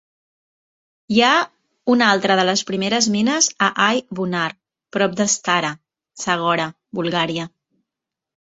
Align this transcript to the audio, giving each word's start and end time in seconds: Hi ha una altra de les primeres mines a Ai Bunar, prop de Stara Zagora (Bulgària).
Hi 1.15 1.19
ha 1.25 1.33
una 1.95 2.07
altra 2.13 2.37
de 2.39 2.45
les 2.49 2.63
primeres 2.71 3.09
mines 3.17 3.51
a 3.67 3.69
Ai 3.89 4.01
Bunar, 4.21 4.47
prop 4.99 5.15
de 5.23 5.31
Stara 5.37 5.73
Zagora 6.25 6.69
(Bulgària). 7.03 7.49